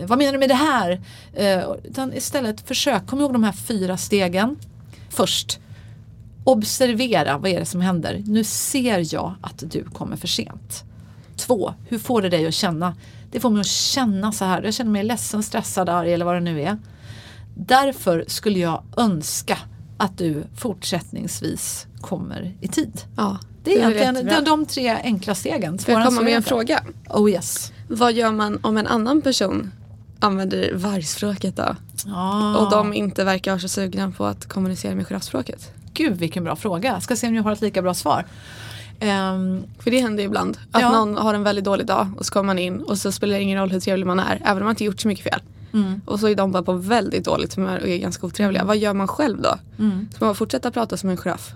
Vad 0.06 0.18
menar 0.18 0.32
du 0.32 0.38
med 0.38 0.48
det 0.48 0.54
här? 0.54 1.00
Eh, 1.34 1.64
utan 1.84 2.12
istället 2.12 2.68
försök, 2.68 3.06
kom 3.06 3.20
ihåg 3.20 3.32
de 3.32 3.44
här 3.44 3.52
fyra 3.52 3.96
stegen. 3.96 4.56
Först, 5.10 5.58
observera 6.44 7.38
vad 7.38 7.50
är 7.50 7.60
det 7.60 7.66
som 7.66 7.80
händer. 7.80 8.22
Nu 8.26 8.44
ser 8.44 9.14
jag 9.14 9.34
att 9.40 9.62
du 9.66 9.84
kommer 9.84 10.16
för 10.16 10.28
sent. 10.28 10.84
Två, 11.36 11.74
hur 11.88 11.98
får 11.98 12.22
det 12.22 12.28
dig 12.28 12.46
att 12.46 12.54
känna? 12.54 12.96
Det 13.30 13.40
får 13.40 13.50
mig 13.50 13.60
att 13.60 13.66
känna 13.66 14.32
så 14.32 14.44
här. 14.44 14.62
Jag 14.62 14.74
känner 14.74 14.90
mig 14.90 15.04
ledsen, 15.04 15.42
stressad, 15.42 15.88
arg 15.88 16.12
eller 16.14 16.24
vad 16.24 16.34
det 16.34 16.40
nu 16.40 16.62
är. 16.62 16.78
Därför 17.56 18.24
skulle 18.28 18.58
jag 18.58 18.82
önska 18.96 19.58
att 19.98 20.18
du 20.18 20.44
fortsättningsvis 20.56 21.86
kommer 22.00 22.52
i 22.60 22.68
tid. 22.68 23.00
ja, 23.16 23.38
Det 23.64 23.72
är 23.72 23.78
egentligen 23.78 24.14
jättebra. 24.14 24.40
de, 24.40 24.44
de 24.50 24.66
tre 24.66 24.88
enkla 24.90 25.34
stegen. 25.34 25.78
Får 25.78 25.94
jag 25.94 26.04
komma 26.04 26.20
med 26.20 26.32
är 26.32 26.36
en 26.36 26.42
det. 26.42 26.48
fråga? 26.48 26.84
Oh 27.08 27.30
yes. 27.30 27.72
Vad 27.88 28.12
gör 28.12 28.32
man 28.32 28.58
om 28.62 28.76
en 28.76 28.86
annan 28.86 29.22
person 29.22 29.70
använder 30.20 30.74
vargspråket 30.74 31.56
då? 31.56 31.76
Ah. 32.14 32.56
Och 32.56 32.70
de 32.70 32.94
inte 32.94 33.24
verkar 33.24 33.58
så 33.58 33.68
sugna 33.68 34.10
på 34.10 34.24
att 34.26 34.46
kommunicera 34.48 34.94
med 34.94 35.06
giraffspråket? 35.08 35.72
Gud 35.94 36.16
vilken 36.18 36.44
bra 36.44 36.56
fråga. 36.56 37.00
Ska 37.00 37.16
se 37.16 37.28
om 37.28 37.34
jag 37.34 37.42
har 37.42 37.52
ett 37.52 37.60
lika 37.60 37.82
bra 37.82 37.94
svar. 37.94 38.24
Ehm, 39.00 39.62
För 39.78 39.90
det 39.90 40.00
händer 40.00 40.22
ju 40.22 40.26
ibland. 40.26 40.58
Att 40.72 40.82
Ja. 40.82 40.92
någon 40.92 41.16
har 41.16 41.34
en 41.34 41.42
väldigt 41.42 41.64
dålig 41.64 41.86
dag 41.86 42.08
och 42.18 42.26
så 42.26 42.32
kommer 42.32 42.46
man 42.46 42.58
in 42.58 42.80
och 42.80 42.98
så 42.98 43.12
spelar 43.12 43.34
det 43.34 43.42
ingen 43.42 43.58
roll 43.58 43.70
hur 43.70 43.80
trevlig 43.80 44.06
man 44.06 44.20
är. 44.20 44.40
Även 44.44 44.56
om 44.62 44.64
man 44.64 44.70
inte 44.70 44.84
gjort 44.84 45.00
så 45.00 45.08
mycket 45.08 45.24
fel. 45.24 45.40
Och 46.04 46.20
så 46.20 46.28
är 46.28 46.34
de 46.34 46.52
bara 46.52 46.62
på 46.62 46.72
väldigt 46.72 47.24
dåligt 47.24 47.54
humör 47.54 47.78
och 47.80 47.88
är 47.88 47.98
ganska 47.98 48.26
otrevliga. 48.26 48.64
Vad 48.64 48.76
gör 48.76 48.94
man 48.94 49.08
själv 49.08 49.42
då? 49.42 49.58
Ska 50.14 50.24
man 50.24 50.34
fortsätta 50.34 50.70
prata 50.70 50.96
som 50.96 51.10
en 51.10 51.16
giraff? 51.16 51.52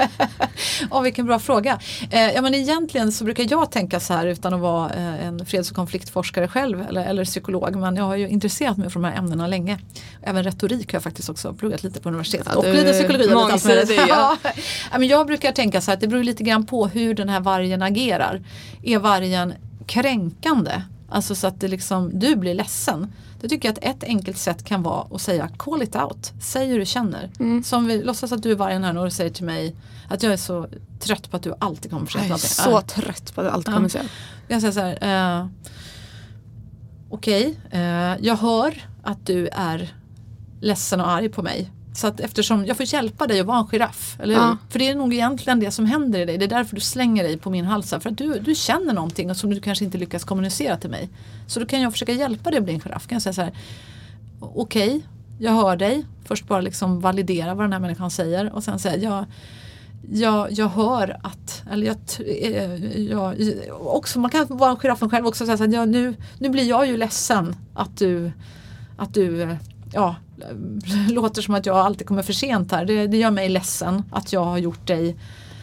Åh, 0.90 1.02
vilken 1.02 1.26
bra 1.26 1.38
fråga. 1.38 1.78
Eh, 2.10 2.30
ja, 2.30 2.42
men 2.42 2.54
egentligen 2.54 3.12
så 3.12 3.24
brukar 3.24 3.46
jag 3.50 3.70
tänka 3.70 4.00
så 4.00 4.14
här 4.14 4.26
utan 4.26 4.54
att 4.54 4.60
vara 4.60 4.90
eh, 4.90 5.26
en 5.26 5.46
freds 5.46 5.70
och 5.70 5.76
konfliktforskare 5.76 6.48
själv 6.48 6.80
eller, 6.88 7.04
eller 7.04 7.24
psykolog. 7.24 7.76
Men 7.76 7.96
jag 7.96 8.04
har 8.04 8.16
ju 8.16 8.28
intresserat 8.28 8.76
mig 8.76 8.90
för 8.90 9.00
de 9.00 9.04
här 9.06 9.18
ämnena 9.18 9.46
länge. 9.46 9.78
Även 10.22 10.44
retorik 10.44 10.92
har 10.92 10.96
jag 10.96 11.02
faktiskt 11.02 11.28
också 11.28 11.54
pluggat 11.54 11.82
lite 11.82 12.00
på 12.00 12.08
universitetet. 12.08 12.52
Ja, 12.52 12.58
och 12.58 12.64
lite 12.66 12.92
psykologi. 12.92 13.34
mångsidig. 13.34 13.98
Ja. 14.08 14.36
Ja, 14.92 14.98
men 14.98 15.08
jag 15.08 15.26
brukar 15.26 15.52
tänka 15.52 15.80
så 15.80 15.90
här 15.90 15.94
att 15.96 16.00
det 16.00 16.08
beror 16.08 16.22
lite 16.22 16.44
grann 16.44 16.66
på 16.66 16.86
hur 16.86 17.14
den 17.14 17.28
här 17.28 17.40
vargen 17.40 17.82
agerar. 17.82 18.42
Är 18.82 18.98
vargen 18.98 19.54
kränkande? 19.86 20.82
Alltså 21.08 21.34
så 21.34 21.46
att 21.46 21.60
det 21.60 21.68
liksom, 21.68 22.18
du 22.18 22.36
blir 22.36 22.54
ledsen. 22.54 23.12
Då 23.40 23.48
tycker 23.48 23.68
jag 23.68 23.72
att 23.78 23.84
ett 23.96 24.04
enkelt 24.04 24.38
sätt 24.38 24.64
kan 24.64 24.82
vara 24.82 25.06
att 25.10 25.20
säga 25.20 25.48
call 25.56 25.82
it 25.82 25.96
out. 25.96 26.32
Säg 26.40 26.66
hur 26.68 26.78
du 26.78 26.86
känner. 26.86 27.30
Mm. 27.40 27.62
Som 27.64 27.86
vi, 27.86 28.02
låtsas 28.02 28.32
att 28.32 28.42
du 28.42 28.50
är 28.50 28.56
vargen 28.56 28.84
här 28.84 28.96
och 28.96 29.12
säger 29.12 29.30
till 29.30 29.44
mig 29.44 29.76
att 30.08 30.22
jag 30.22 30.32
är 30.32 30.36
så 30.36 30.66
trött 31.00 31.30
på 31.30 31.36
att 31.36 31.42
du 31.42 31.54
alltid 31.58 31.90
kommer 31.90 32.06
för 32.06 32.18
Jag 32.18 32.40
sent. 32.40 32.42
är 32.42 32.48
till 32.48 32.70
allting. 32.70 32.94
så 32.94 33.00
Ja. 33.00 33.02
trött 33.12 33.34
på 33.34 33.40
att 33.40 33.52
allt 33.52 33.66
kommer 33.66 33.88
sen. 33.88 34.08
Jag 34.48 34.60
säger 34.60 34.72
så 34.72 34.80
här. 34.80 35.38
Eh, 35.40 35.46
Okej, 37.10 37.58
eh, 37.70 38.16
jag 38.20 38.36
hör 38.36 38.84
att 39.02 39.26
du 39.26 39.48
är 39.48 39.94
ledsen 40.60 41.00
och 41.00 41.10
arg 41.10 41.28
på 41.28 41.42
mig. 41.42 41.70
Så 41.96 42.06
att 42.06 42.20
eftersom 42.20 42.66
jag 42.66 42.76
får 42.76 42.86
hjälpa 42.86 43.26
dig 43.26 43.40
att 43.40 43.46
vara 43.46 43.58
en 43.58 43.66
giraff, 43.66 44.16
eller? 44.20 44.34
Ja. 44.34 44.56
För 44.68 44.78
det 44.78 44.88
är 44.88 44.94
nog 44.94 45.14
egentligen 45.14 45.60
det 45.60 45.70
som 45.70 45.86
händer 45.86 46.20
i 46.20 46.24
dig. 46.24 46.38
Det 46.38 46.44
är 46.44 46.48
därför 46.48 46.74
du 46.74 46.80
slänger 46.80 47.24
dig 47.24 47.38
på 47.38 47.50
min 47.50 47.64
hals. 47.64 47.92
här. 47.92 48.00
För 48.00 48.10
att 48.10 48.18
du, 48.18 48.38
du 48.38 48.54
känner 48.54 48.94
någonting 48.94 49.34
som 49.34 49.50
du 49.50 49.60
kanske 49.60 49.84
inte 49.84 49.98
lyckas 49.98 50.24
kommunicera 50.24 50.76
till 50.76 50.90
mig. 50.90 51.08
Så 51.46 51.60
då 51.60 51.66
kan 51.66 51.80
jag 51.80 51.92
försöka 51.92 52.12
hjälpa 52.12 52.50
dig 52.50 52.58
att 52.58 52.64
bli 52.64 52.74
en 52.74 52.80
giraff. 52.80 53.06
Kan 53.06 53.16
jag 53.16 53.22
säga 53.22 53.32
så 53.32 53.42
här. 53.42 53.52
Okej, 54.40 55.02
jag 55.38 55.52
hör 55.52 55.76
dig. 55.76 56.04
Först 56.24 56.48
bara 56.48 56.60
liksom 56.60 57.00
validera 57.00 57.54
vad 57.54 57.64
den 57.64 57.72
här 57.72 57.80
människan 57.80 58.10
säger 58.10 58.52
och 58.52 58.64
sen 58.64 58.78
säga 58.78 58.96
jag, 58.96 59.24
jag, 60.12 60.52
jag 60.52 60.68
hör 60.68 61.16
att, 61.22 61.62
eller 61.72 61.86
jag, 61.86 61.96
eh, 62.26 63.02
jag, 63.02 63.34
också, 63.80 64.18
man 64.18 64.30
kan 64.30 64.46
vara 64.48 64.76
giraffen 64.76 65.10
själv 65.10 65.26
också 65.26 65.44
och 65.44 65.46
säga 65.46 65.58
så 65.58 65.64
att 65.64 65.72
jag, 65.72 65.88
nu, 65.88 66.14
nu 66.38 66.48
blir 66.48 66.64
jag 66.68 66.86
ju 66.86 66.96
ledsen 66.96 67.56
att 67.74 67.98
du, 67.98 68.32
att 68.96 69.14
du 69.14 69.42
eh, 69.42 69.56
ja, 69.92 70.14
låter 71.10 71.42
som 71.42 71.54
att 71.54 71.66
jag 71.66 71.76
alltid 71.76 72.06
kommer 72.06 72.22
för 72.22 72.32
sent 72.32 72.72
här. 72.72 72.84
Det, 72.84 73.06
det 73.06 73.16
gör 73.16 73.30
mig 73.30 73.48
ledsen 73.48 74.02
att 74.10 74.32
jag 74.32 74.44
har 74.44 74.58
gjort 74.58 74.86
dig 74.86 75.16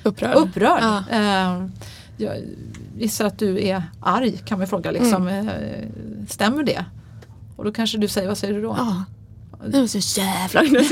Upprörd. 0.03 0.36
upprörd. 0.36 0.80
Ja. 0.82 1.03
Eh, 1.12 1.65
jag 2.18 2.38
gissar 2.98 3.25
att 3.25 3.39
du 3.39 3.68
är 3.68 3.84
arg 4.01 4.38
kan 4.46 4.58
man 4.58 4.68
fråga. 4.68 4.92
Liksom. 4.92 5.27
Mm. 5.27 5.48
Eh, 5.50 5.56
stämmer 6.30 6.63
det? 6.63 6.86
Och 7.56 7.63
då 7.65 7.72
kanske 7.72 7.98
du 7.98 8.08
säger, 8.08 8.27
vad 8.27 8.38
säger 8.38 8.53
du 8.53 8.62
då? 8.62 8.75
Ja. 8.77 9.03
Jag 9.72 9.84
är 9.84 9.88
så 9.88 10.20
jävla 10.22 10.63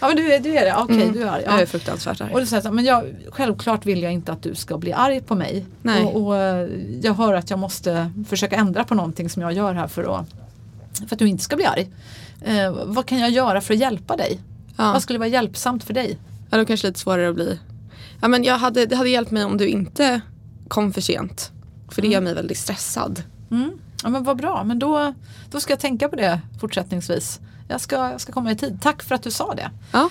Ja 0.00 0.08
men 0.08 0.16
du 0.16 0.32
är, 0.32 0.40
du 0.40 0.56
är 0.56 0.64
det, 0.64 0.74
okej 0.78 1.10
du 1.14 1.22
är 1.22 1.26
arg. 1.26 1.42
Jag 1.46 1.54
är 1.54 1.60
Ja. 1.60 1.66
fruktansvärt 1.66 2.20
arg. 2.20 2.32
Och 2.32 2.40
då 2.40 2.46
säger 2.46 2.62
så 2.62 2.72
men 2.72 2.84
jag, 2.84 3.04
självklart 3.30 3.86
vill 3.86 4.02
jag 4.02 4.12
inte 4.12 4.32
att 4.32 4.42
du 4.42 4.54
ska 4.54 4.78
bli 4.78 4.92
arg 4.92 5.20
på 5.20 5.34
mig. 5.34 5.66
Nej. 5.82 6.04
Och, 6.04 6.26
och 6.26 6.36
eh, 6.36 6.68
jag 7.02 7.14
hör 7.14 7.34
att 7.34 7.50
jag 7.50 7.58
måste 7.58 8.10
försöka 8.28 8.56
ändra 8.56 8.84
på 8.84 8.94
någonting 8.94 9.28
som 9.30 9.42
jag 9.42 9.52
gör 9.52 9.74
här 9.74 9.86
för 9.86 10.20
att, 10.20 10.26
för 10.92 11.14
att 11.14 11.18
du 11.18 11.28
inte 11.28 11.44
ska 11.44 11.56
bli 11.56 11.64
arg. 11.64 11.90
Eh, 12.40 12.72
vad 12.86 13.06
kan 13.06 13.18
jag 13.18 13.30
göra 13.30 13.60
för 13.60 13.74
att 13.74 13.80
hjälpa 13.80 14.16
dig? 14.16 14.40
Ja. 14.76 14.92
Vad 14.92 15.02
skulle 15.02 15.18
vara 15.18 15.28
hjälpsamt 15.28 15.84
för 15.84 15.94
dig? 15.94 16.18
Ja, 16.50 16.58
då 16.58 16.64
kanske 16.64 16.86
lite 16.86 17.00
svårare 17.00 17.28
att 17.28 17.34
bli. 17.34 17.58
Ja, 18.20 18.28
men 18.28 18.44
jag 18.44 18.58
hade, 18.58 18.86
det 18.86 18.96
hade 18.96 19.10
hjälpt 19.10 19.30
mig 19.30 19.44
om 19.44 19.56
du 19.56 19.68
inte 19.68 20.20
kom 20.68 20.92
för 20.92 21.00
sent. 21.00 21.52
För 21.88 22.02
det 22.02 22.08
gör 22.08 22.20
mig 22.20 22.34
väldigt 22.34 22.58
stressad. 22.58 23.22
Mm. 23.50 23.70
Ja 24.02 24.08
men 24.08 24.24
vad 24.24 24.36
bra, 24.36 24.64
men 24.64 24.78
då, 24.78 25.14
då 25.50 25.60
ska 25.60 25.72
jag 25.72 25.80
tänka 25.80 26.08
på 26.08 26.16
det 26.16 26.40
fortsättningsvis. 26.60 27.40
Jag 27.68 27.80
ska, 27.80 27.96
jag 27.96 28.20
ska 28.20 28.32
komma 28.32 28.52
i 28.52 28.56
tid. 28.56 28.78
Tack 28.82 29.02
för 29.02 29.14
att 29.14 29.22
du 29.22 29.30
sa 29.30 29.54
det. 29.54 29.70
Ja. 29.92 30.10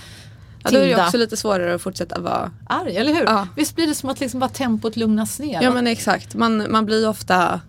Ja, 0.64 0.72
då 0.72 0.78
är 0.78 0.88
det 0.88 1.04
också 1.04 1.18
lite 1.18 1.38
svårare 1.38 1.76
att 1.76 1.82
fortsätta 1.82 2.20
vara... 2.20 2.52
Arg, 2.68 2.98
eller 2.98 3.14
hur? 3.14 3.24
Ja. 3.24 3.48
Visst 3.56 3.76
blir 3.76 3.88
det 3.88 3.96
som 3.96 4.10
att 4.10 4.20
liksom 4.20 4.40
bara 4.40 4.50
tempot 4.50 4.96
lugnas 4.96 5.40
ner? 5.40 5.62
Ja 5.62 5.72
men 5.72 5.88
exakt. 5.88 6.36
Man, 6.36 6.72
man 6.72 6.86
blir 6.86 7.10
ofta 7.10 7.62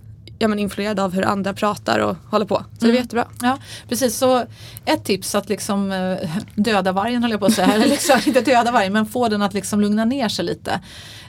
ja, 0.42 0.48
men 0.48 0.58
influerad 0.58 1.00
av 1.00 1.12
hur 1.12 1.24
andra 1.24 1.52
pratar 1.52 1.98
och 1.98 2.16
håller 2.30 2.46
på. 2.46 2.64
Så 2.78 2.86
det 2.86 2.92
är 2.92 2.94
jättebra. 2.94 3.26
Ja, 3.42 3.58
precis. 3.88 4.16
Så 4.16 4.44
ett 4.84 5.04
tips 5.04 5.34
att 5.34 5.48
liksom 5.48 5.92
eh, 5.92 6.30
döda 6.54 6.92
vargen 6.92 7.22
höll 7.22 7.30
jag 7.30 7.40
på 7.40 7.46
att 7.46 7.52
säga. 7.52 7.72
Eller 7.72 7.86
liksom, 7.86 8.20
inte 8.26 8.40
döda 8.40 8.72
vargen 8.72 8.92
men 8.92 9.06
få 9.06 9.28
den 9.28 9.42
att 9.42 9.54
liksom 9.54 9.80
lugna 9.80 10.04
ner 10.04 10.28
sig 10.28 10.44
lite. 10.44 10.80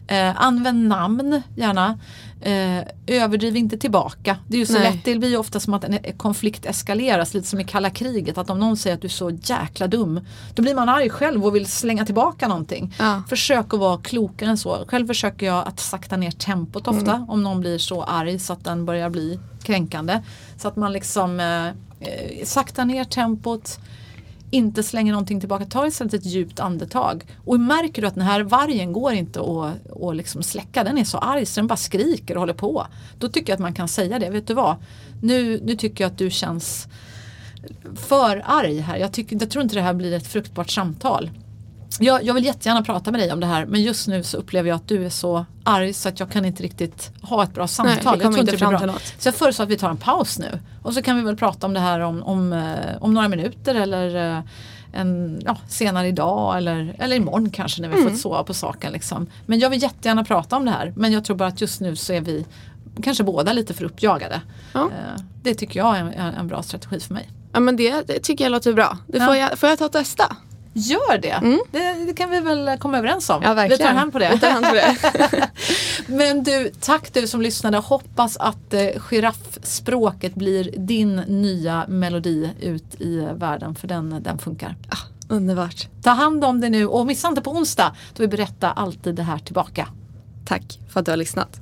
Eh, 0.08 0.42
använd 0.42 0.88
namn 0.88 1.42
gärna. 1.56 2.00
Eh, 2.42 2.84
överdriv 3.08 3.58
inte 3.58 3.78
tillbaka. 3.78 4.38
Det 4.48 4.56
är 4.56 4.60
ju 4.60 4.66
så 4.66 4.74
Nej. 4.74 4.92
lätt, 4.92 5.06
det 5.06 5.16
blir 5.16 5.30
ju 5.30 5.38
ofta 5.38 5.60
som 5.60 5.74
att 5.74 5.84
en 5.84 6.00
konflikt 6.18 6.66
eskaleras 6.66 7.34
lite 7.34 7.48
som 7.48 7.60
i 7.60 7.64
kalla 7.64 7.90
kriget. 7.90 8.38
Att 8.38 8.50
om 8.50 8.60
någon 8.60 8.78
säger 8.78 8.96
att 8.96 9.02
du 9.02 9.08
är 9.08 9.10
så 9.10 9.30
jäkla 9.30 9.88
dum. 9.88 10.20
Då 10.56 10.62
blir 10.62 10.76
man 10.76 10.90
arg 10.90 11.10
själv 11.10 11.46
och 11.46 11.56
vill 11.56 11.66
slänga 11.66 12.06
tillbaka 12.06 12.48
någonting. 12.48 12.94
Ja. 13.00 13.24
Försök 13.30 13.74
att 13.74 13.80
vara 13.80 13.98
klokare 13.98 14.50
än 14.50 14.58
så. 14.58 14.86
Själv 14.88 15.08
försöker 15.08 15.46
jag 15.46 15.68
att 15.68 15.80
sakta 15.80 16.18
ner 16.18 16.32
tempot 16.32 16.88
ofta 16.88 17.26
om 17.30 17.44
någon 17.44 17.60
blir 17.60 17.78
så 17.78 18.04
arg 18.04 18.40
så 18.40 18.54
att 18.54 18.64
den 18.64 18.86
börjar 18.86 19.10
bli 19.10 19.40
kränkande. 19.64 20.22
Så 20.58 20.68
att 20.68 20.76
man 20.76 20.94
liksom 20.94 21.40
eh, 21.40 21.68
eh, 21.68 22.46
saktar 22.46 22.86
ner 22.86 23.04
tempot, 23.04 23.80
inte 24.52 24.84
slänger 24.84 25.12
någonting 25.12 25.40
tillbaka, 25.40 25.66
ta 25.66 25.88
istället 25.88 26.14
ett 26.14 26.26
djupt 26.26 26.60
andetag. 26.60 27.24
Och 27.46 27.60
märker 27.60 28.02
du 28.02 28.08
att 28.08 28.16
den 28.16 28.24
här 28.24 28.42
vargen 28.42 28.94
går 28.94 29.14
inte 29.14 29.40
att, 29.40 30.02
att 30.02 30.16
liksom 30.16 30.44
släcka, 30.44 30.84
den 30.84 30.98
är 30.98 31.04
så 31.04 31.18
arg 31.18 31.46
så 31.46 31.60
den 31.60 31.68
bara 31.68 31.78
skriker 31.78 32.36
och 32.36 32.40
håller 32.40 32.54
på. 32.54 32.88
Då 33.20 33.30
tycker 33.30 33.52
jag 33.52 33.56
att 33.56 33.62
man 33.62 33.74
kan 33.74 33.88
säga 33.88 34.20
det, 34.20 34.30
vet 34.30 34.48
du 34.48 34.54
vad? 34.54 34.76
Nu, 35.22 35.62
nu 35.64 35.76
tycker 35.76 36.04
jag 36.04 36.12
att 36.12 36.18
du 36.18 36.30
känns 36.30 36.88
för 37.96 38.44
arg 38.46 38.80
här. 38.80 38.98
Jag, 38.98 39.12
tycker, 39.12 39.38
jag 39.40 39.50
tror 39.50 39.64
inte 39.64 39.76
det 39.76 39.82
här 39.82 39.94
blir 39.94 40.14
ett 40.14 40.28
fruktbart 40.28 40.70
samtal. 40.70 41.30
Jag, 42.00 42.24
jag 42.24 42.34
vill 42.34 42.46
jättegärna 42.46 42.82
prata 42.82 43.12
med 43.12 43.20
dig 43.20 43.32
om 43.34 43.40
det 43.40 43.46
här 43.48 43.66
men 43.66 43.82
just 43.82 44.08
nu 44.08 44.24
så 44.24 44.38
upplever 44.38 44.70
jag 44.70 44.76
att 44.76 44.88
du 44.88 45.06
är 45.06 45.10
så 45.10 45.46
arg 45.64 45.94
så 45.94 46.10
att 46.10 46.20
jag 46.20 46.32
kan 46.32 46.46
inte 46.46 46.64
riktigt 46.64 47.12
ha 47.22 47.44
ett 47.44 47.54
bra 47.54 47.68
samtal. 47.68 47.98
kommer 47.98 48.12
jag 48.14 48.22
tror 48.22 48.40
inte 48.40 48.52
det 48.52 48.58
blir 48.58 48.88
bra. 48.88 48.98
Så 49.20 49.28
jag 49.28 49.36
föreslår 49.36 49.64
att 49.64 49.70
vi 49.72 49.78
tar 49.78 49.90
en 49.90 49.98
paus 49.98 50.40
nu 50.40 50.60
och 50.84 50.94
så 50.94 51.02
kan 51.02 51.16
vi 51.18 51.22
väl 51.24 51.38
prata 51.38 51.68
om 51.68 51.74
det 51.74 51.80
här 51.80 52.00
om, 52.00 52.24
om, 52.24 52.54
eh, 52.54 52.70
om 53.00 53.14
några 53.14 53.28
minuter 53.28 53.76
eller 53.76 54.38
eh, 54.38 54.44
en, 54.94 55.42
ja, 55.46 55.58
senare 55.68 56.08
idag 56.08 56.58
eller, 56.58 56.96
eller 57.00 57.16
imorgon 57.16 57.50
kanske 57.50 57.82
när 57.82 57.90
vi 57.90 57.94
Mm. 57.96 58.08
får 58.08 58.14
ett 58.16 58.22
sova 58.22 58.44
på 58.44 58.54
saken. 58.54 58.94
Liksom. 58.94 59.28
Men 59.46 59.60
jag 59.60 59.70
vill 59.70 59.82
jättegärna 59.82 60.24
prata 60.24 60.56
om 60.58 60.66
det 60.66 60.72
här 60.72 60.94
men 60.96 61.12
jag 61.12 61.26
tror 61.26 61.36
bara 61.38 61.50
att 61.50 61.62
just 61.62 61.82
nu 61.82 61.96
så 61.96 62.14
är 62.14 62.22
vi 62.22 62.46
kanske 63.04 63.24
båda 63.24 63.54
lite 63.54 63.74
för 63.74 63.84
uppjagade. 63.86 64.42
Ja. 64.74 64.80
Eh, 64.82 65.22
Det 65.44 65.54
tycker 65.56 65.80
jag 65.80 65.98
är 65.98 66.00
en, 66.02 66.14
en 66.34 66.48
bra 66.48 66.64
strategi 66.64 67.00
för 67.00 67.14
mig. 67.14 67.30
Ja 67.54 67.60
men 67.60 67.76
det, 67.76 68.08
det 68.08 68.20
tycker 68.20 68.44
jag 68.46 68.52
låter 68.52 68.74
bra. 68.74 68.98
Det 69.08 69.20
får, 69.20 69.36
Ja. 69.36 69.50
jag, 69.50 69.60
får 69.60 69.70
jag 69.70 69.80
ta 69.80 69.86
och 69.86 69.92
testa? 69.92 70.36
Gör 70.74 71.18
det. 71.18 71.60
det! 71.72 72.06
Det 72.06 72.14
kan 72.14 72.30
vi 72.30 72.40
väl 72.40 72.78
komma 72.80 72.98
överens 72.98 73.30
om. 73.30 73.36
Mm. 73.36 73.50
Ja 73.50 73.54
verkligen. 73.54 73.78
Vi 73.80 73.86
tar 73.86 74.00
hand 74.00 74.12
på 74.12 74.20
det. 74.20 74.30
Vi 74.34 74.40
tar 74.40 74.50
hand 74.50 74.66
på 74.66 74.74
det. 74.74 75.50
Men 76.08 76.44
du, 76.44 76.72
tack 76.80 77.14
du 77.14 77.28
som 77.28 77.42
lyssnade. 77.42 77.78
Hoppas 77.78 78.38
att 78.38 78.74
eh, 78.74 78.88
giraffspråket 79.10 80.36
blir 80.36 80.72
din 80.78 81.16
nya 81.16 81.86
melodi 81.88 82.50
ut 82.62 83.02
i 83.02 83.28
världen 83.34 83.76
för 83.76 83.88
den, 83.88 84.24
den 84.24 84.38
funkar. 84.38 84.76
Underbart. 85.28 85.88
Ta 86.04 86.10
hand 86.10 86.46
om 86.46 86.62
det 86.62 86.70
nu 86.70 86.88
och 86.88 87.06
missa 87.06 87.28
inte 87.28 87.42
på 87.42 87.52
onsdag 87.52 87.96
då 88.16 88.24
vi 88.24 88.28
berättar 88.28 88.74
alltid 88.76 89.16
det 89.16 89.24
här 89.24 89.40
tillbaka. 89.40 89.88
Tack 90.46 90.80
för 90.90 91.00
att 91.00 91.06
du 91.06 91.12
har 91.12 91.18
lyssnat. 91.18 91.62